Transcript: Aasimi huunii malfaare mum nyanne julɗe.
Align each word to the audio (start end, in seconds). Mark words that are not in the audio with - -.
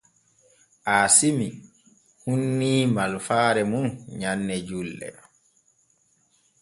Aasimi 0.93 1.47
huunii 2.23 2.81
malfaare 2.95 3.63
mum 3.71 3.87
nyanne 4.19 4.55
julɗe. 4.67 5.09